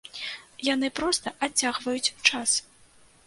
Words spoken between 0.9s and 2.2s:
проста адцягваюць